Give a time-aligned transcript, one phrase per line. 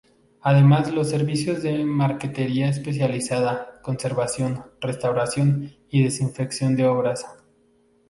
[0.41, 7.23] Además los servicios de Marquetería especializada, conservación, restauración y desinfección de obras.